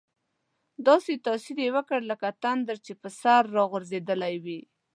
داسې 0.87 1.13
تاثیر 1.27 1.57
یې 1.65 1.69
وکړ 1.77 1.99
لکه 2.11 2.27
تندر 2.43 2.77
چې 2.85 2.93
په 3.01 3.09
سر 3.21 3.43
را 3.55 3.63
غورځېدلی 3.71 4.35
وي. 4.43 4.61